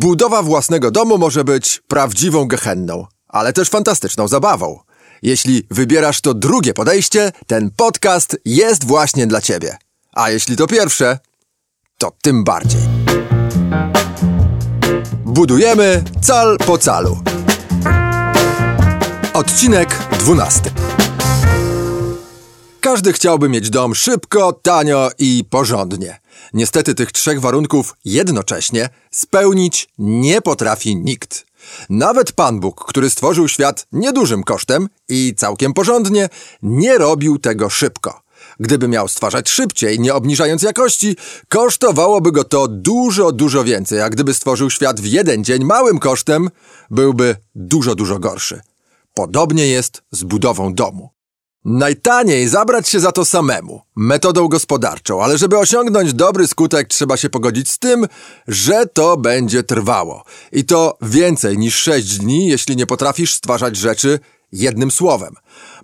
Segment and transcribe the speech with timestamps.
[0.00, 4.78] Budowa własnego domu może być prawdziwą gehenną, ale też fantastyczną zabawą.
[5.22, 9.76] Jeśli wybierasz to drugie podejście, ten podcast jest właśnie dla ciebie.
[10.12, 11.18] A jeśli to pierwsze,
[11.98, 12.80] to tym bardziej.
[15.24, 17.18] Budujemy cal po calu.
[19.34, 20.70] Odcinek 12.
[22.88, 26.20] Każdy chciałby mieć dom szybko, tanio i porządnie.
[26.52, 31.46] Niestety tych trzech warunków jednocześnie spełnić nie potrafi nikt.
[31.90, 36.28] Nawet Pan Bóg, który stworzył świat niedużym kosztem i całkiem porządnie,
[36.62, 38.20] nie robił tego szybko.
[38.60, 41.16] Gdyby miał stwarzać szybciej, nie obniżając jakości,
[41.48, 46.50] kosztowałoby go to dużo, dużo więcej, a gdyby stworzył świat w jeden dzień małym kosztem,
[46.90, 48.60] byłby dużo, dużo gorszy.
[49.14, 51.17] Podobnie jest z budową domu.
[51.64, 57.30] Najtaniej zabrać się za to samemu, metodą gospodarczą, ale żeby osiągnąć dobry skutek, trzeba się
[57.30, 58.06] pogodzić z tym,
[58.48, 60.24] że to będzie trwało.
[60.52, 64.18] I to więcej niż 6 dni, jeśli nie potrafisz stwarzać rzeczy
[64.52, 65.34] jednym słowem.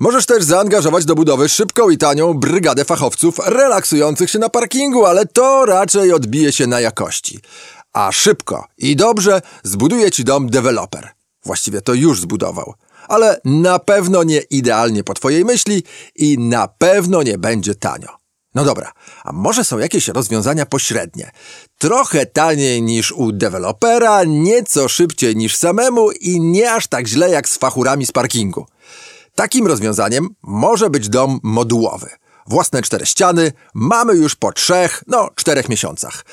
[0.00, 5.26] Możesz też zaangażować do budowy szybką i tanią brygadę fachowców relaksujących się na parkingu, ale
[5.26, 7.40] to raczej odbije się na jakości.
[7.92, 11.08] A szybko i dobrze zbuduje ci dom deweloper.
[11.44, 12.74] Właściwie to już zbudował
[13.08, 15.82] ale na pewno nie idealnie po Twojej myśli
[16.14, 18.08] i na pewno nie będzie tanio.
[18.54, 18.92] No dobra,
[19.24, 21.30] a może są jakieś rozwiązania pośrednie?
[21.78, 27.48] Trochę taniej niż u dewelopera, nieco szybciej niż samemu i nie aż tak źle jak
[27.48, 28.66] z fachurami z parkingu.
[29.34, 32.10] Takim rozwiązaniem może być dom modułowy.
[32.46, 36.24] Własne cztery ściany mamy już po trzech, no czterech miesiącach.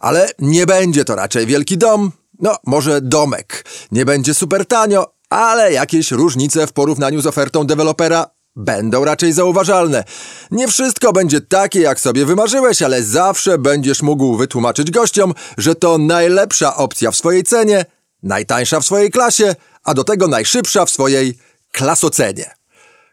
[0.00, 3.64] Ale nie będzie to raczej wielki dom, no może domek.
[3.92, 10.04] Nie będzie super tanio, ale jakieś różnice w porównaniu z ofertą dewelopera będą raczej zauważalne.
[10.50, 15.98] Nie wszystko będzie takie, jak sobie wymarzyłeś, ale zawsze będziesz mógł wytłumaczyć gościom, że to
[15.98, 17.84] najlepsza opcja w swojej cenie,
[18.22, 21.38] najtańsza w swojej klasie, a do tego najszybsza w swojej
[21.72, 22.54] klasocenie.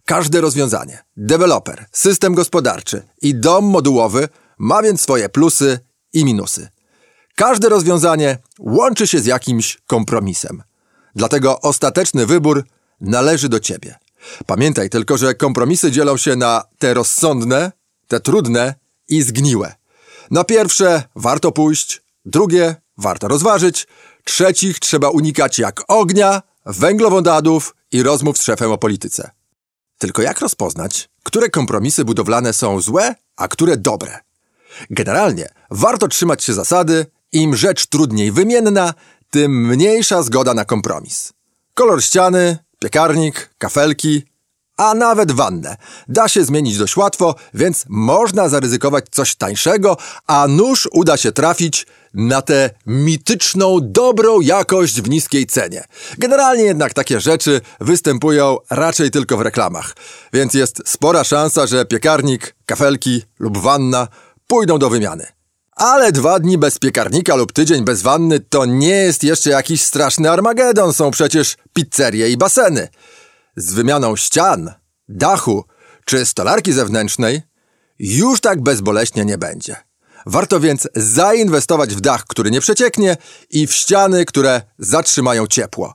[0.06, 5.80] Każde rozwiązanie, deweloper, system gospodarczy i dom modułowy ma więc swoje plusy
[6.14, 6.68] i minusy.
[7.36, 10.64] Każde rozwiązanie łączy się z jakimś kompromisem.
[11.16, 12.64] Dlatego ostateczny wybór
[13.02, 13.96] należy do ciebie.
[14.46, 17.72] Pamiętaj tylko, że kompromisy dzielą się na te rozsądne,
[18.08, 18.76] te trudne
[19.08, 19.76] i zgniłe.
[20.32, 23.88] Na pierwsze warto pójść, drugie warto rozważyć,
[24.24, 29.32] trzecich trzeba unikać jak ognia, węglowodanów i rozmów z szefem o polityce.
[29.98, 34.20] Tylko jak rozpoznać, które kompromisy budowlane są złe, a które dobre?
[34.90, 38.94] Generalnie warto trzymać się zasady, im rzecz trudniej wymienna,
[39.36, 41.34] tym mniejsza zgoda na kompromis.
[41.74, 44.24] Kolor ściany, piekarnik, kafelki,
[44.78, 45.78] a nawet wannę.
[46.08, 49.98] Da się zmienić dość łatwo, więc można zaryzykować coś tańszego,
[50.28, 55.84] a nóż uda się trafić na tę mityczną, dobrą jakość w niskiej cenie.
[56.18, 59.96] Generalnie jednak takie rzeczy występują raczej tylko w reklamach,
[60.34, 64.08] więc jest spora szansa, że piekarnik, kafelki lub wanna
[64.48, 65.35] pójdą do wymiany.
[65.76, 70.32] Ale dwa dni bez piekarnika lub tydzień bez wanny to nie jest jeszcze jakiś straszny
[70.32, 72.88] Armagedon, są przecież pizzerie i baseny.
[73.56, 74.72] Z wymianą ścian,
[75.10, 75.64] dachu
[76.06, 77.42] czy stolarki zewnętrznej
[78.00, 79.76] już tak bezboleśnie nie będzie.
[80.26, 83.18] Warto więc zainwestować w dach, który nie przecieknie
[83.50, 85.94] i w ściany, które zatrzymają ciepło.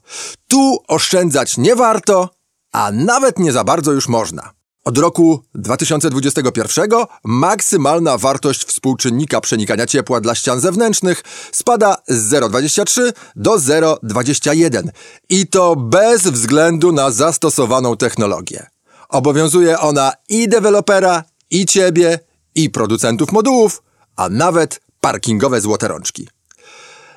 [0.48, 2.30] Tu oszczędzać nie warto,
[2.72, 4.59] a nawet nie za bardzo już można.
[4.84, 6.90] Od roku 2021
[7.24, 14.88] maksymalna wartość współczynnika przenikania ciepła dla ścian zewnętrznych spada z 0,23 do 0,21
[15.28, 18.66] i to bez względu na zastosowaną technologię.
[19.08, 22.18] Obowiązuje ona i dewelopera, i ciebie,
[22.54, 23.82] i producentów modułów,
[24.16, 26.28] a nawet parkingowe złote rączki.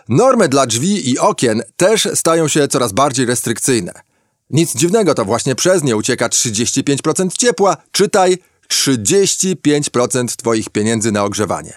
[0.10, 4.13] Normy dla drzwi i okien też stają się coraz bardziej restrykcyjne.
[4.54, 8.38] Nic dziwnego, to właśnie przez nie ucieka 35% ciepła, czytaj
[8.70, 11.74] 35% Twoich pieniędzy na ogrzewanie.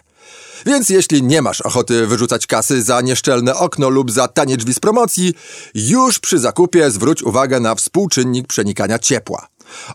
[0.67, 4.81] Więc jeśli nie masz ochoty wyrzucać kasy za nieszczelne okno lub za tanie drzwi z
[4.81, 5.35] promocji,
[5.75, 9.49] już przy zakupie zwróć uwagę na współczynnik przenikania ciepła.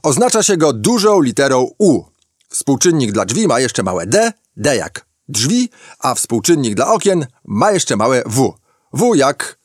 [0.04, 2.04] Oznacza się go dużą literą U.
[2.50, 5.70] Współczynnik dla drzwi ma jeszcze małe D, D jak drzwi,
[6.00, 8.54] a współczynnik dla okien ma jeszcze małe W.
[8.94, 9.61] W jak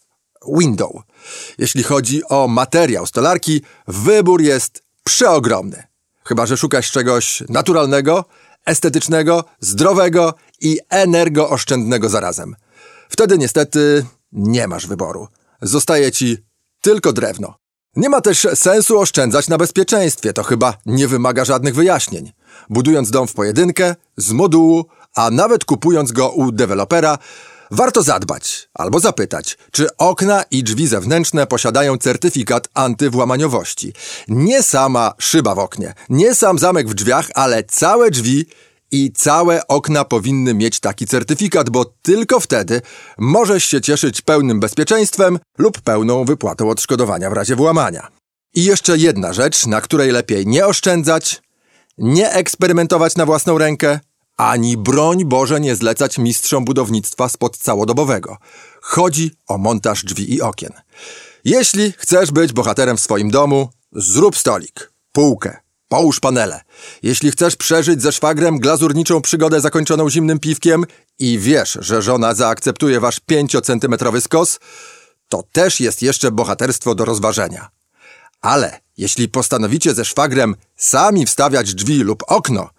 [0.58, 0.92] window.
[1.58, 5.82] Jeśli chodzi o materiał stolarki, wybór jest przeogromny.
[6.24, 8.24] Chyba, że szukasz czegoś naturalnego,
[8.66, 12.56] estetycznego, zdrowego i energooszczędnego zarazem.
[13.08, 15.28] Wtedy niestety nie masz wyboru.
[15.62, 16.38] Zostaje ci
[16.80, 17.54] tylko drewno.
[17.96, 22.32] Nie ma też sensu oszczędzać na bezpieczeństwie, to chyba nie wymaga żadnych wyjaśnień.
[22.70, 24.84] Budując dom w pojedynkę, z modułu,
[25.14, 27.18] a nawet kupując go u dewelopera,
[27.70, 33.92] Warto zadbać albo zapytać, czy okna i drzwi zewnętrzne posiadają certyfikat antywłamaniowości.
[34.28, 38.46] Nie sama szyba w oknie, nie sam zamek w drzwiach, ale całe drzwi
[38.92, 42.82] i całe okna powinny mieć taki certyfikat, bo tylko wtedy
[43.18, 48.08] możesz się cieszyć pełnym bezpieczeństwem lub pełną wypłatą odszkodowania w razie włamania.
[48.54, 51.42] I jeszcze jedna rzecz, na której lepiej nie oszczędzać,
[51.98, 54.00] nie eksperymentować na własną rękę,
[54.36, 58.36] ani broń Boże nie zlecać mistrzom budownictwa spod całodobowego.
[58.80, 60.72] Chodzi o montaż drzwi i okien.
[61.44, 65.56] Jeśli chcesz być bohaterem w swoim domu, zrób stolik, półkę,
[65.88, 66.60] połóż panele.
[67.02, 70.84] Jeśli chcesz przeżyć ze szwagrem glazurniczą przygodę zakończoną zimnym piwkiem
[71.18, 74.58] i wiesz, że żona zaakceptuje wasz 5-centymetrowy skos,
[75.28, 77.68] to też jest jeszcze bohaterstwo do rozważenia.
[78.40, 82.70] Ale jeśli postanowicie ze szwagrem sami wstawiać drzwi lub okno,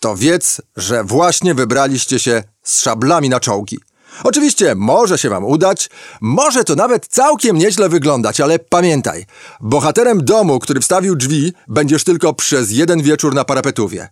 [0.00, 3.78] to wiedz, że właśnie wybraliście się z szablami na czołgi.
[4.24, 5.90] Oczywiście może się wam udać,
[6.20, 9.26] może to nawet całkiem nieźle wyglądać, ale pamiętaj,
[9.60, 14.08] bohaterem domu, który wstawił drzwi, będziesz tylko przez jeden wieczór na parapetówie.